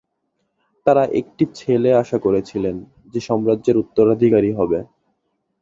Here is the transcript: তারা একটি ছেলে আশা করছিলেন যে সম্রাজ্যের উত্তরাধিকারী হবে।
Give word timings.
তারা 0.85 1.03
একটি 1.19 1.43
ছেলে 1.55 1.89
আশা 1.93 2.17
করছিলেন 2.17 2.75
যে 3.13 3.19
সম্রাজ্যের 3.27 3.75
উত্তরাধিকারী 3.77 4.51
হবে। 4.51 4.79